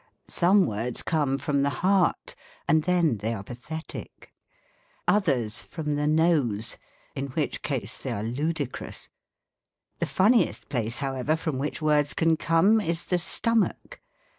[0.29, 2.33] Some words come from the heart,
[2.67, 4.33] and then they are pathetic;
[5.07, 6.77] others from the nose,
[7.13, 9.09] in which case they are ludicrous.
[9.99, 14.01] The funniest place, however, from which words can come is the stomach.